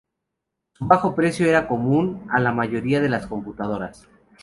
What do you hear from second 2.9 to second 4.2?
de las computadoras.